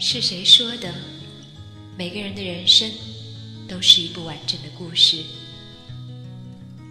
[0.00, 0.94] 是谁说的？
[1.96, 2.88] 每个人的人生
[3.68, 5.24] 都是一部完整的故事，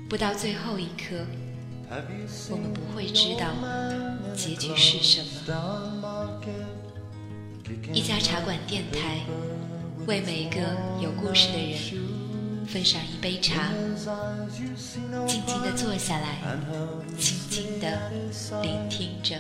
[0.10, 1.26] 不到最后一刻，
[2.52, 3.54] 我们不会知道
[4.36, 6.42] 结局是什么。
[7.94, 9.22] 一家茶馆电台，
[10.06, 10.60] 为每个
[11.02, 11.80] 有故事的人
[12.68, 13.72] 分上一杯茶，
[15.26, 16.58] 静静地坐下来，
[17.18, 18.12] 静静地
[18.62, 19.40] 聆听着。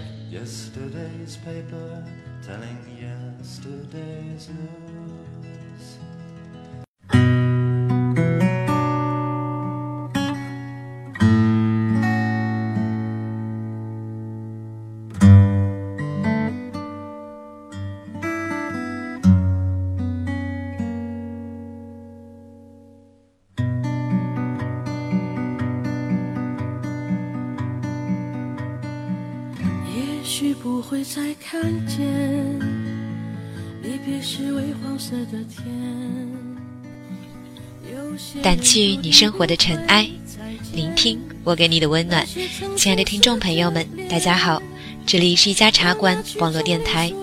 [29.95, 32.26] 也许不会再看见，
[34.27, 35.63] 离别时微黄色的天。
[38.43, 40.09] 掸去你生活的尘埃，
[40.73, 42.27] 聆听我给你的温暖。
[42.75, 44.61] 亲爱的听众朋友们，大家好，
[45.05, 47.13] 这里是一家茶馆网络电台，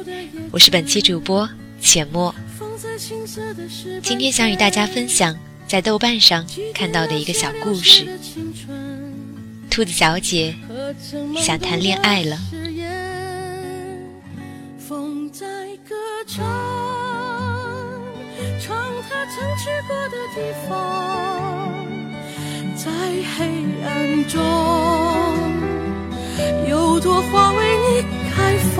[0.50, 1.46] 我是本期主播
[1.80, 2.34] 浅墨。
[4.02, 5.36] 今天想与大家分享
[5.66, 8.06] 在豆瓣上看到的一个小故事：
[9.68, 10.54] 兔子小姐
[11.36, 12.38] 想谈恋爱了。
[19.08, 20.36] 他曾去过的地
[20.68, 20.70] 方，
[22.76, 22.90] 在
[23.36, 23.38] 黑
[23.84, 23.88] 暗
[24.26, 24.40] 中，
[26.68, 28.76] 有朵花为你开放。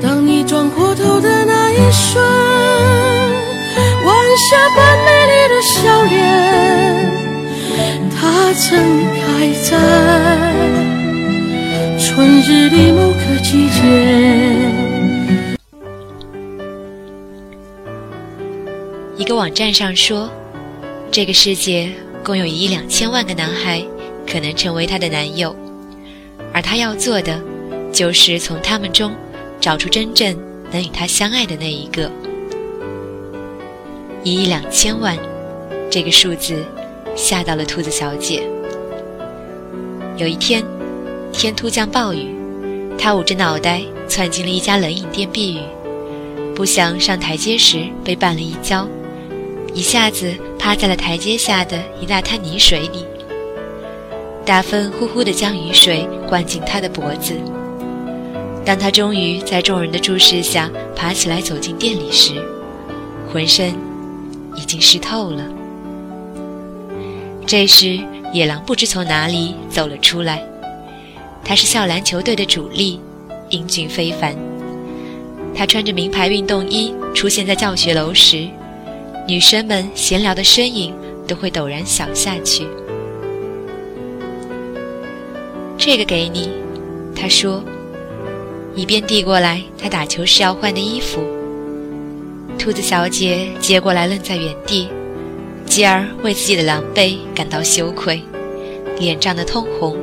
[0.00, 2.22] 当你转过头的那一瞬，
[4.04, 4.14] 晚
[4.50, 6.14] 霞般美丽的笑脸，
[8.14, 8.62] 它曾
[9.14, 9.22] 开
[9.62, 9.68] 在
[11.98, 14.73] 春日里某个季节。
[19.24, 20.30] 一个网站上说，
[21.10, 21.90] 这个世界
[22.22, 23.82] 共有一亿两千万个男孩
[24.30, 25.56] 可能成为她的男友，
[26.52, 27.40] 而她要做的，
[27.90, 29.14] 就是从他们中
[29.58, 30.36] 找出真正
[30.70, 32.10] 能与她相爱的那一个。
[34.22, 35.16] 一亿两千万，
[35.90, 36.62] 这个数字
[37.16, 38.46] 吓到了兔子小姐。
[40.18, 40.62] 有一天，
[41.32, 42.28] 天突降暴雨，
[42.98, 45.60] 她捂着脑袋窜进了一家冷饮店避雨，
[46.54, 48.86] 不想上台阶时被绊了一跤。
[49.74, 53.04] 一下子趴在了台阶下的一大滩泥水里，
[54.46, 57.34] 大风呼呼地将雨水灌进他的脖子。
[58.64, 62.34] 当他终于在众人的注视下爬起来走进店里时，
[63.32, 63.74] 浑身
[64.56, 65.44] 已经湿透了。
[67.44, 67.98] 这时，
[68.32, 70.40] 野狼不知从哪里走了出来，
[71.44, 73.00] 他是校篮球队的主力，
[73.50, 74.36] 英俊非凡。
[75.52, 78.48] 他穿着名牌运动衣出现在教学楼时。
[79.26, 80.94] 女生们闲聊的身影
[81.26, 82.66] 都会陡然小下去。
[85.78, 86.50] 这个给你，
[87.16, 87.62] 他说，
[88.74, 91.22] 一边递过来他打球时要换的衣服。
[92.58, 94.88] 兔子小姐接过来，愣在原地，
[95.64, 98.22] 继而为自己的狼狈感到羞愧，
[98.98, 99.96] 脸涨得通红。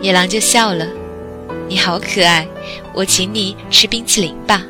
[0.00, 0.86] 野狼就笑了
[1.68, 2.46] ：“你好可爱，
[2.94, 4.62] 我请你吃冰淇淋吧。”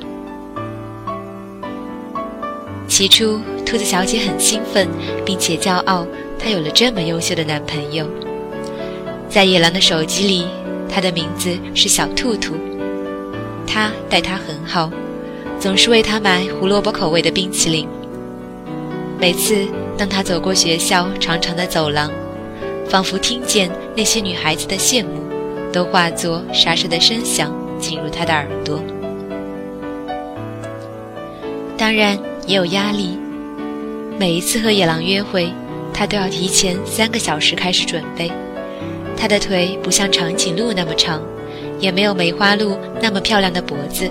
[2.88, 4.88] 起初，兔子小姐很兴奋，
[5.25, 6.06] 并且骄傲，
[6.38, 8.04] 她有了这么优秀的男朋友。
[9.28, 10.47] 在野狼的手机里，
[10.88, 12.54] 他的名字是小兔兔。
[13.66, 14.91] 他待她很好，
[15.60, 17.87] 总是为她买胡萝卜口味的冰淇淋。
[19.20, 22.10] 每次当他走过学校长长的走廊，
[22.88, 25.22] 仿佛听见那些女孩子的羡慕，
[25.72, 28.82] 都化作沙沙的声响进入他的耳朵。
[31.76, 32.19] 当然。
[32.49, 33.17] 也有压力。
[34.19, 35.53] 每一次和野狼约会，
[35.93, 38.33] 他都要提前三个小时开始准备。
[39.17, 41.23] 他的腿不像长颈鹿那么长，
[41.79, 44.11] 也没有梅花鹿那么漂亮的脖子，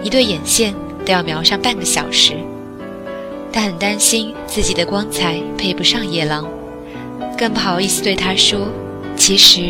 [0.00, 0.72] 一对眼线
[1.04, 2.34] 都要描上半个小时。
[3.52, 6.48] 他很担心自己的光彩配不上野狼，
[7.36, 8.68] 更不好意思对他说，
[9.16, 9.60] 其实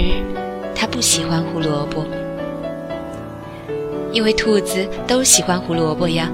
[0.75, 2.05] 他不喜欢胡萝卜，
[4.13, 6.31] 因为兔子都喜欢胡萝卜呀。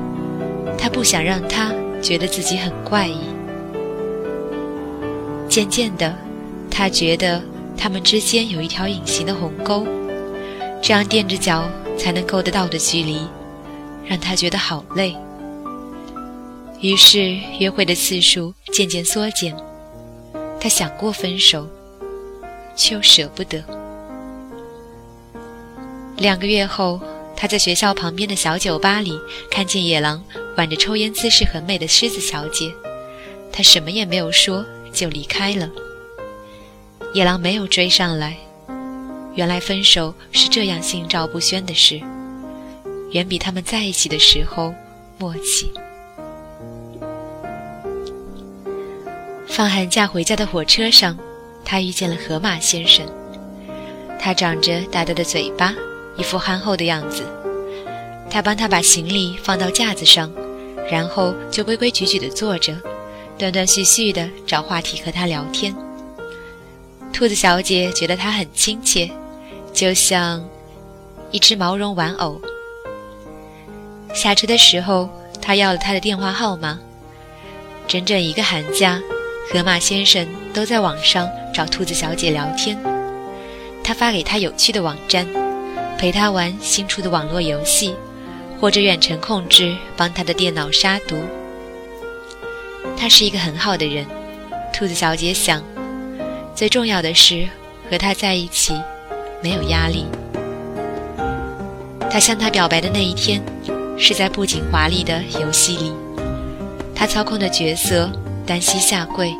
[0.82, 3.20] 他不想让他觉得自己很怪异。
[5.48, 6.12] 渐渐的，
[6.68, 7.40] 他觉得
[7.78, 9.86] 他们之间有一条隐形的鸿沟，
[10.82, 11.62] 这样垫着脚
[11.96, 13.20] 才能够得到的距离，
[14.04, 15.16] 让他觉得好累。
[16.80, 19.56] 于是，约会的次数渐渐缩减。
[20.58, 21.64] 他想过分手，
[22.74, 23.62] 却又舍不得。
[26.16, 27.00] 两个月后，
[27.36, 29.18] 他在学校旁边的小酒吧里
[29.50, 30.22] 看见野狼
[30.56, 32.72] 挽着抽烟姿势很美的狮子小姐，
[33.52, 35.68] 他什么也没有说就离开了。
[37.14, 38.36] 野狼没有追上来。
[39.34, 41.98] 原来分手是这样心照不宣的事，
[43.12, 44.74] 远比他们在一起的时候
[45.16, 45.72] 默契。
[49.46, 51.18] 放寒假回家的火车上，
[51.64, 53.06] 他遇见了河马先生。
[54.20, 55.74] 他长着大大的嘴巴，
[56.16, 57.22] 一副憨厚的样子。
[58.30, 60.32] 他帮他把行李放到架子上，
[60.90, 62.74] 然后就规规矩矩地坐着，
[63.36, 65.74] 断断续续地找话题和他聊天。
[67.12, 69.10] 兔子小姐觉得他很亲切，
[69.74, 70.42] 就像
[71.30, 72.40] 一只毛绒玩偶。
[74.14, 75.10] 下车的时候，
[75.40, 76.78] 他要了他的电话号码。
[77.88, 78.98] 整整一个寒假，
[79.52, 82.78] 河马先生都在网上找兔子小姐聊天。
[83.84, 85.26] 他发给他有趣的网站，
[86.02, 87.94] 陪他玩新出的网络游戏，
[88.60, 91.16] 或者远程控制帮他的电脑杀毒。
[92.96, 94.04] 他是一个很好的人，
[94.74, 95.62] 兔子小姐想。
[96.56, 97.46] 最重要的是，
[97.88, 98.74] 和他在一起
[99.40, 100.06] 没有压力。
[102.10, 103.40] 他向他表白的那一天，
[103.96, 105.92] 是在布景华丽的游戏里，
[106.96, 108.10] 他操控的角色
[108.44, 109.32] 单膝下跪，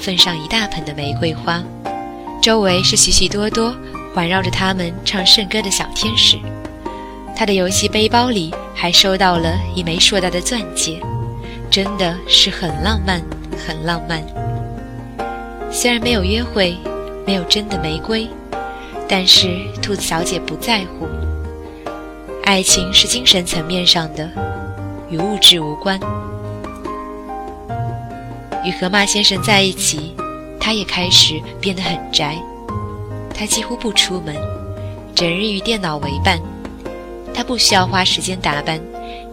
[0.00, 1.62] 奉上一大盆的玫瑰花。
[2.42, 3.72] 周围是许许多多
[4.16, 6.38] 环绕着他们唱圣歌的小天使，
[7.36, 10.98] 他的游戏背包里还收到了一枚硕大的钻戒，
[11.70, 13.20] 真的是很浪漫，
[13.66, 14.24] 很浪漫。
[15.70, 16.78] 虽然没有约会，
[17.26, 18.26] 没有真的玫瑰，
[19.06, 19.48] 但是
[19.82, 21.06] 兔子小姐不在乎。
[22.44, 24.26] 爱情是精神层面上的，
[25.10, 26.00] 与物质无关。
[28.64, 30.14] 与河马先生在一起。
[30.58, 32.36] 他也开始变得很宅，
[33.36, 34.34] 他几乎不出门，
[35.14, 36.40] 整日与电脑为伴。
[37.34, 38.80] 他不需要花时间打扮，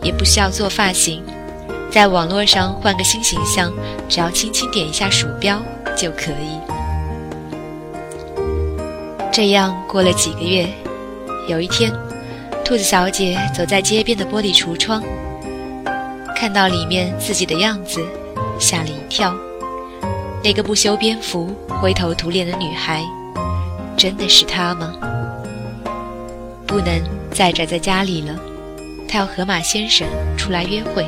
[0.02, 1.24] 也不需要做发型，
[1.90, 3.72] 在网络上换个新形象，
[4.10, 5.62] 只要轻轻点一下鼠标
[5.96, 6.60] 就可以。
[9.32, 10.68] 这样过了几个月，
[11.48, 11.90] 有一天，
[12.66, 15.02] 兔子小姐走在街边的玻璃橱窗，
[16.36, 18.06] 看到里面自己的样子，
[18.60, 19.34] 吓了一跳。
[20.44, 23.02] 那个不修边幅、灰头土脸的女孩，
[23.98, 24.94] 真的是他吗？
[26.66, 27.02] 不能
[27.32, 28.38] 再宅在家里了，
[29.08, 30.08] 他要和马先生
[30.38, 31.06] 出来约会。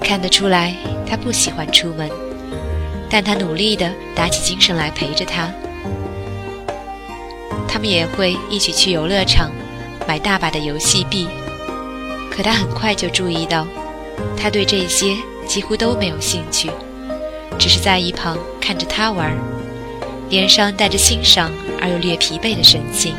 [0.00, 0.74] 看得出来，
[1.08, 2.10] 他不喜欢出门，
[3.10, 5.50] 但他努力地打起精神来陪着他。
[7.68, 9.50] 他们也会一起去游乐场，
[10.06, 11.28] 买大把的游戏币。
[12.30, 13.66] 可他很快就注意到，
[14.36, 15.16] 他对这些
[15.46, 16.70] 几乎都没有兴趣。
[17.58, 19.36] 只是在一旁看着他玩，
[20.32, 23.14] 脸上带着欣赏而又略疲惫的神情。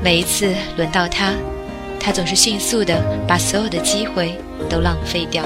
[0.00, 1.32] 每一次轮到他，
[1.98, 2.94] 他总是迅速地
[3.26, 4.38] 把所有的机会
[4.70, 5.44] 都浪费掉。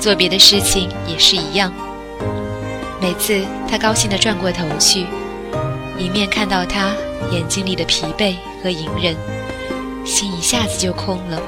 [0.00, 1.72] 做别的事情也是一样。
[3.00, 3.40] 每次
[3.70, 5.06] 他高兴地转过头去，
[5.96, 6.90] 迎面看到他
[7.30, 8.34] 眼睛里的疲惫
[8.64, 9.14] 和隐忍，
[10.04, 11.40] 心一下子就空了。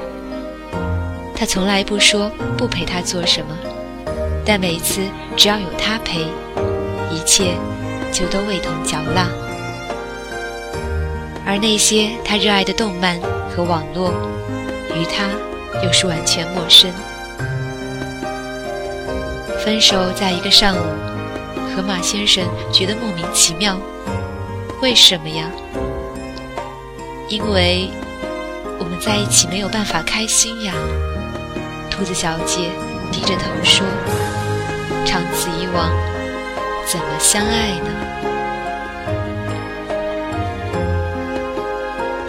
[1.35, 3.57] 他从来不说不陪他做什么。
[4.45, 5.01] 但每次
[5.35, 6.25] 只要有他陪，
[7.11, 7.55] 一切
[8.11, 9.27] 就都味同嚼蜡。
[11.45, 14.11] 而那些他热爱的动漫和网络，
[14.93, 15.29] 与他
[15.81, 16.91] 又是完全陌生。
[19.63, 20.81] 分手在一个上午，
[21.75, 23.77] 河马先生觉得莫名其妙。
[24.81, 25.49] 为什么呀？
[27.29, 27.89] 因为
[28.79, 30.73] 我们在一起没有办法开心呀。
[31.89, 32.69] 兔子小姐
[33.11, 33.85] 低着头说。
[35.05, 35.89] 长此以往，
[36.89, 37.89] 怎么相爱呢？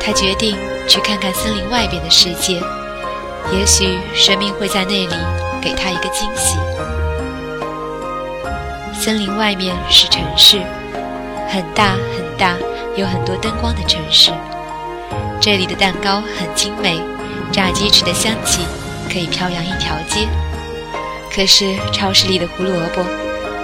[0.00, 0.56] 他决定
[0.88, 2.60] 去看看森林外边的世界，
[3.52, 5.14] 也许生命会在那里
[5.62, 6.58] 给他一个惊喜。
[8.92, 10.60] 森林外面是城市，
[11.48, 12.56] 很大很大，
[12.96, 14.32] 有很多灯光的城市。
[15.40, 17.00] 这里的蛋糕很精美，
[17.52, 18.62] 炸鸡翅的香气
[19.08, 20.26] 可以飘扬一条街。
[21.32, 23.04] 可是超市里的胡萝卜，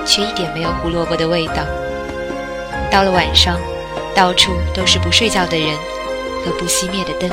[0.04, 1.64] 却一点没有胡萝卜的味道。
[2.90, 3.58] 到了晚上，
[4.14, 5.76] 到处都是不睡觉的人
[6.44, 7.30] 和不熄灭的灯。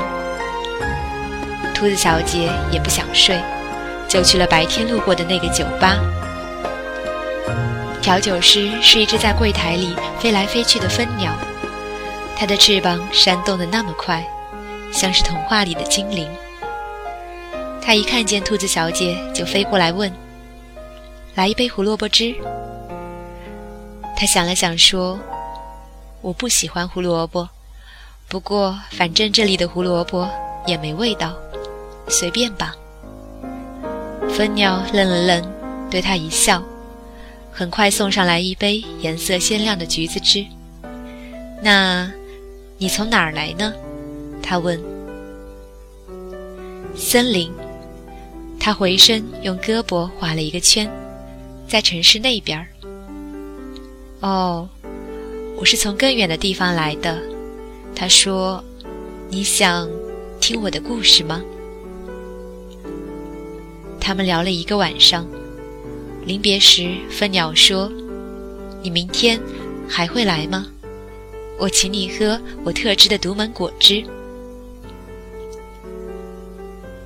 [1.74, 3.40] 兔子小姐也不想睡，
[4.08, 5.98] 就去了白天路过的那个酒吧。
[8.01, 11.32] 调酒师是一只在柜台里飞来飞去的蜂鸟，
[12.36, 14.24] 它的翅膀扇动得那么快，
[14.92, 16.28] 像是童话里的精灵。
[17.80, 20.12] 它一看见兔子小姐，就飞过来问。
[21.36, 22.36] 来一杯胡萝卜汁。
[24.22, 25.20] 他想了想说
[26.22, 27.50] ：“我不喜欢胡萝卜，
[28.28, 30.30] 不过反正这里的胡萝卜
[30.68, 31.36] 也没味道，
[32.08, 32.75] 随便吧。”
[34.30, 35.51] 蜂鸟愣了愣，
[35.90, 36.62] 对他一笑，
[37.51, 40.46] 很快送上来一杯颜色鲜亮的橘子汁。
[41.63, 42.08] 那，
[42.78, 43.74] 你从哪儿来呢？
[44.44, 44.80] 他问。
[46.96, 47.51] 森林。
[48.60, 50.88] 他回身用胳膊画了一个圈，
[51.68, 52.68] 在城市那边儿。
[54.22, 54.70] 哦，
[55.58, 57.20] 我是从更远的地方来的。
[57.96, 58.63] 他说
[59.30, 59.90] ：“你想
[60.40, 61.42] 听我的故事吗？”
[64.00, 65.28] 他们聊了一个晚上，
[66.25, 67.92] 临别时，蜂鸟说
[68.82, 69.40] ：“你明天
[69.88, 70.68] 还会来吗？
[71.60, 74.04] 我请你喝我特制的独门果汁。”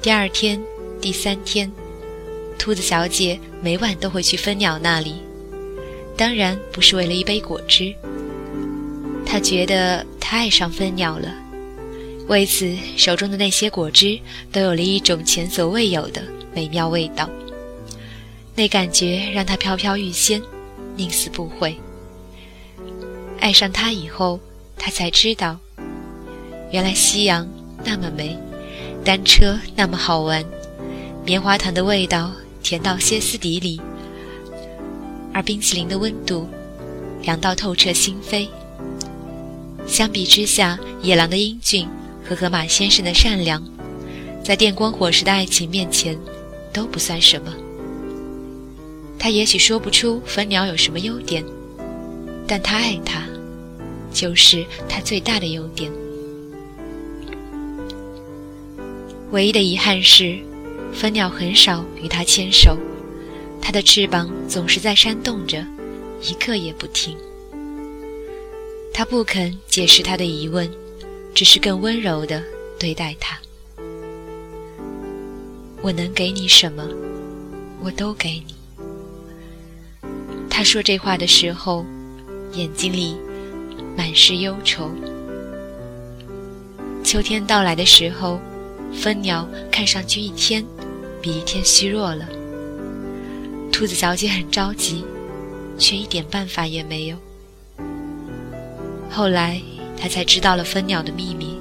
[0.01, 0.61] 第二天。
[1.01, 1.71] 第三天，
[2.57, 5.17] 兔子小姐每晚都会去蜂鸟那里，
[6.17, 7.93] 当然不是为了一杯果汁。
[9.25, 11.33] 他觉得他爱上蜂鸟了，
[12.27, 14.19] 为此手中的那些果汁
[14.51, 16.21] 都有了一种前所未有的
[16.53, 17.29] 美妙味道。
[18.55, 20.41] 那感觉让他飘飘欲仙，
[20.95, 21.75] 宁死不悔。
[23.41, 24.39] 爱上他以后，
[24.77, 25.59] 他才知道，
[26.71, 27.45] 原来夕阳
[27.83, 28.37] 那么美，
[29.03, 30.43] 单车那么好玩。
[31.25, 32.31] 棉花糖的味道
[32.63, 33.81] 甜到歇斯底里，
[35.35, 36.47] 而冰淇淋的温度
[37.23, 38.47] 凉到透彻心扉。
[39.85, 41.85] 相比之下，野狼的英俊
[42.23, 43.61] 和河马先生的善良，
[44.41, 46.17] 在电光火石的爱情面前
[46.71, 47.53] 都不算什么。
[49.19, 51.43] 他也许说不出蜂鸟有什么优点，
[52.47, 53.21] 但他爱他，
[54.13, 55.91] 就是他最大的优点。
[59.31, 60.39] 唯一的遗憾是。
[60.93, 62.77] 蜂鸟很少与他牵手，
[63.65, 65.65] 它的翅膀总是在扇动着，
[66.21, 67.17] 一刻也不停。
[68.93, 70.71] 它不肯解释它的疑问，
[71.33, 72.43] 只是更温柔地
[72.77, 73.35] 对待它。
[75.81, 76.87] 我能给你什么，
[77.81, 78.53] 我都给你。
[80.47, 81.83] 他说这话的时候，
[82.53, 83.17] 眼睛里
[83.97, 84.91] 满是忧愁。
[87.03, 88.39] 秋天到来的时候，
[88.93, 90.63] 蜂鸟看上去一天。
[91.19, 92.29] 比一天虚弱了，
[93.75, 95.03] 兔子小姐很着急，
[95.77, 97.17] 却一点办法也没有。
[99.11, 99.61] 后来，
[99.99, 101.57] 她才知道了蜂鸟的秘密：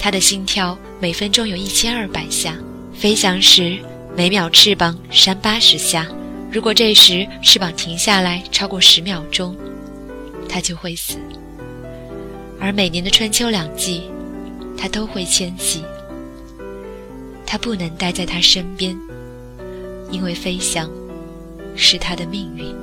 [0.00, 2.56] 它的心跳每分钟有一千二百下，
[2.92, 3.78] 飞翔时
[4.16, 6.08] 每秒翅膀扇八十下。
[6.50, 9.56] 如果这时翅膀停下来超过十秒钟，
[10.48, 11.18] 它就会死。
[12.58, 14.02] 而每年的春秋两季，
[14.76, 15.84] 它都会迁徙。
[17.46, 18.98] 他不能待在他身边，
[20.10, 20.90] 因为飞翔
[21.74, 22.74] 是他的命运。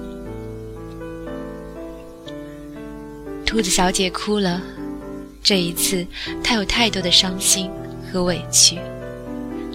[3.45, 4.61] 兔子小姐哭了，
[5.43, 6.05] 这一次
[6.43, 7.69] 她有太多的伤心
[8.11, 8.79] 和委屈。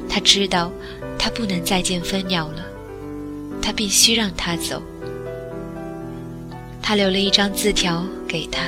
[0.08, 0.72] 她知道，
[1.18, 2.66] 她不能再见蜂鸟了，
[3.62, 4.82] 她必须让它走。
[6.82, 8.62] 她留了一张字条给他：“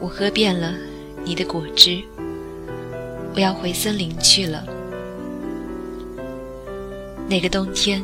[0.00, 0.72] 我喝遍了
[1.24, 2.00] 你的果汁。”
[3.34, 4.64] 我要回森林去了。
[7.26, 8.02] 那个冬天，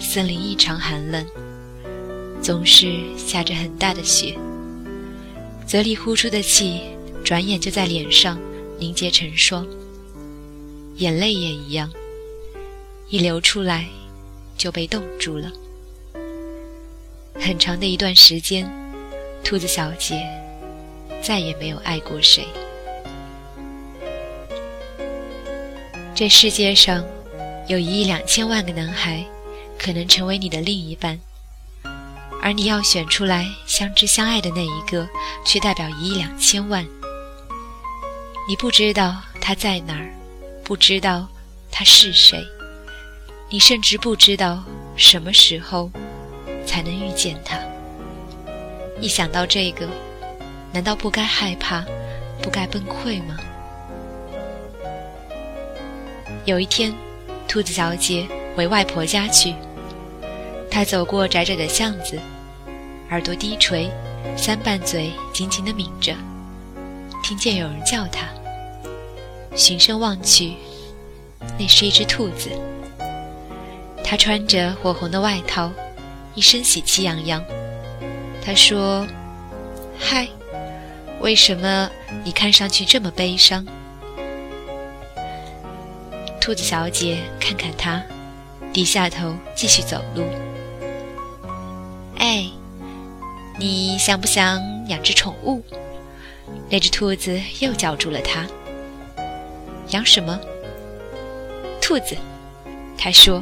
[0.00, 1.24] 森林异常寒冷，
[2.42, 4.36] 总是下着很大的雪。
[5.66, 6.80] 嘴里呼出的气，
[7.24, 8.38] 转眼就在脸上
[8.78, 9.66] 凝结成霜。
[10.96, 11.90] 眼泪也一样，
[13.08, 13.86] 一流出来
[14.58, 15.50] 就被冻住了。
[17.34, 18.70] 很长的一段时间，
[19.42, 20.20] 兔子小姐
[21.22, 22.46] 再也没有爱过谁。
[26.14, 27.04] 这世界上，
[27.72, 29.24] 有一亿两千万个男孩，
[29.78, 31.18] 可能成为你的另一半，
[32.42, 35.08] 而你要选出来相知相爱的那一个，
[35.42, 36.86] 却代表一亿两千万。
[38.46, 40.12] 你不知道他在哪儿，
[40.62, 41.26] 不知道
[41.70, 42.44] 他是谁，
[43.48, 44.62] 你甚至不知道
[44.94, 45.90] 什么时候
[46.66, 47.58] 才能遇见他。
[49.00, 49.88] 一想到这个，
[50.74, 51.82] 难道不该害怕，
[52.42, 53.34] 不该崩溃吗？
[56.44, 56.92] 有一天，
[57.52, 59.54] 兔子小姐回外婆家去。
[60.70, 62.18] 她走过窄窄的巷子，
[63.10, 63.90] 耳朵低垂，
[64.38, 66.14] 三瓣嘴紧紧地抿着，
[67.22, 68.26] 听见有人叫她。
[69.54, 70.54] 循声望去，
[71.58, 72.48] 那是一只兔子。
[74.02, 75.70] 它穿着火红的外套，
[76.34, 77.44] 一身喜气洋洋。
[78.42, 79.06] 他说
[80.00, 80.26] ：“嗨，
[81.20, 81.90] 为什么
[82.24, 83.66] 你看上去这么悲伤？”
[86.42, 88.02] 兔子小姐看看他，
[88.72, 90.24] 低下头继续走路。
[92.18, 92.50] 哎，
[93.60, 95.62] 你想不想养只宠物？
[96.68, 98.44] 那只兔子又叫住了他。
[99.90, 100.36] 养什么？
[101.80, 102.16] 兔子。
[102.98, 103.40] 他说，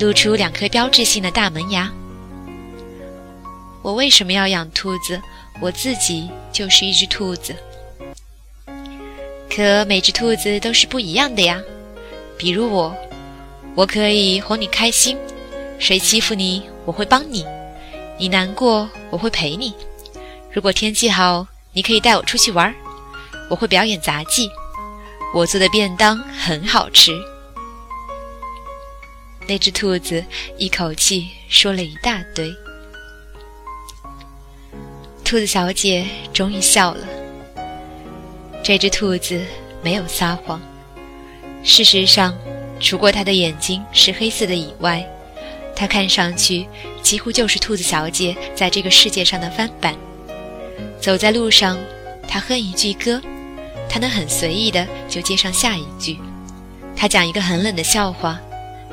[0.00, 1.88] 露出两颗标志性的大门牙。
[3.80, 5.22] 我为什么要养兔子？
[5.60, 7.54] 我自己就是一只兔子。
[9.48, 11.62] 可每只兔子都是不一样的呀。
[12.38, 12.94] 比如我，
[13.74, 15.18] 我可以哄你开心，
[15.78, 17.44] 谁欺负你，我会帮你；
[18.16, 19.74] 你难过，我会陪你。
[20.52, 22.72] 如果天气好，你可以带我出去玩，
[23.50, 24.48] 我会表演杂技。
[25.34, 27.12] 我做的便当很好吃。
[29.46, 30.24] 那只兔子
[30.56, 32.54] 一口气说了一大堆。
[35.24, 37.06] 兔子小姐终于笑了。
[38.62, 39.42] 这只兔子
[39.82, 40.60] 没有撒谎。
[41.62, 42.36] 事实上，
[42.80, 45.04] 除过他的眼睛是黑色的以外，
[45.76, 46.66] 他看上去
[47.02, 49.94] 几乎就是兔子小姐在这个世界上的翻版。
[51.00, 51.78] 走在路上，
[52.26, 53.20] 他哼一句歌，
[53.88, 56.18] 他能很随意的就接上下一句。
[56.96, 58.40] 他讲一个很冷的笑话，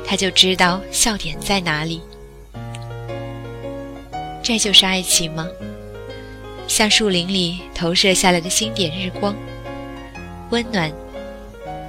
[0.05, 2.01] 他就知道笑点在哪里。
[4.43, 5.47] 这就是爱情吗？
[6.67, 9.35] 像树林里投射下来的星点日光，
[10.51, 10.91] 温暖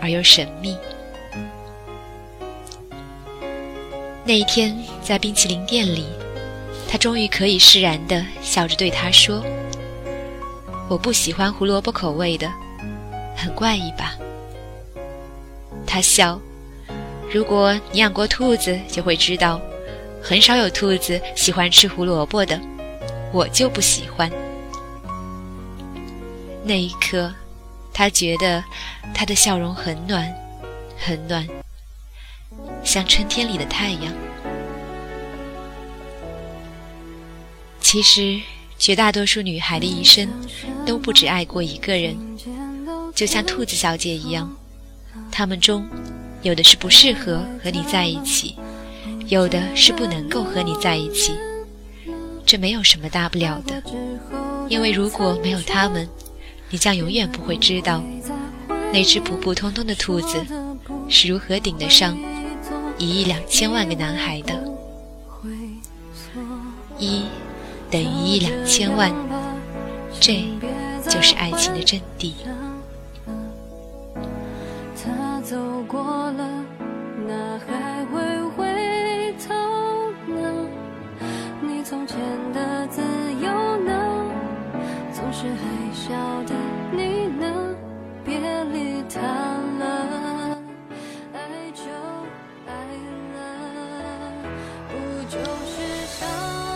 [0.06, 0.78] 而又神秘。
[4.24, 6.06] 那一天，在冰淇淋店里，
[6.88, 9.42] 他终于可以释然地笑着对他说
[10.88, 12.48] ：“我不喜欢胡萝卜口味的，
[13.36, 14.14] 很怪异吧？”
[15.84, 16.40] 他笑
[17.32, 19.60] ：“如果你养过兔子，就会知道，
[20.22, 22.60] 很少有兔子喜欢吃胡萝卜的，
[23.32, 24.30] 我就不喜欢。”
[26.62, 27.32] 那一刻，
[27.98, 28.62] 他觉得
[29.14, 30.30] 他的笑容很暖，
[30.98, 31.48] 很暖，
[32.84, 34.12] 像春天里的太阳。
[37.80, 38.38] 其实，
[38.76, 40.28] 绝大多数女孩的一生
[40.84, 42.14] 都不止爱过一个人，
[43.14, 44.54] 就像兔子小姐一样，
[45.32, 45.88] 她们中
[46.42, 48.56] 有的是不适合和你在一起，
[49.28, 51.34] 有的是不能够和你在一起。
[52.44, 53.82] 这没有什么大不了的，
[54.68, 56.06] 因为如果没有他们。
[56.68, 58.02] 你将永远不会知道，
[58.92, 60.44] 那只普普通通的兔子
[61.08, 62.16] 是如何顶得上
[62.98, 64.54] 一亿两千万个男孩的。
[66.98, 67.24] 一
[67.90, 69.12] 等于一亿两千万，
[70.18, 70.44] 这
[71.08, 72.32] 就是爱情的真谛。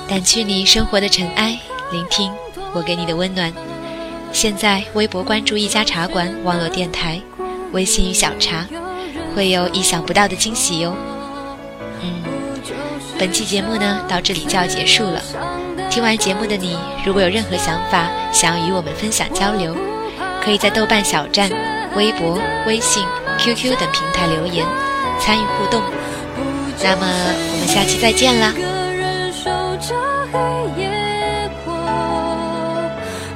[0.09, 1.57] 掸去你生活的尘埃，
[1.93, 2.33] 聆听
[2.75, 3.53] 我给你的温暖。
[4.33, 7.21] 现在微博关注一家茶馆网络电台，
[7.73, 8.67] 微信与小茶，
[9.37, 10.97] 会有意想不到的惊喜哟。
[12.03, 12.23] 嗯，
[13.19, 15.23] 本期节目呢到这里就要结束了。
[15.91, 19.77] 听完节目的你，如果有任何想法，想要与我们分享交流，
[20.41, 21.51] 可以在豆瓣小站、
[21.97, 23.05] 微博、微信、
[23.39, 24.65] QQ 等平台留言。
[25.19, 25.83] 参与互动。
[26.83, 28.55] 那么我们下期再见啦。
[28.57, 29.95] 一个人守着
[30.33, 30.39] 黑
[30.81, 31.75] 夜过，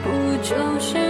[0.05, 1.04] 不就是。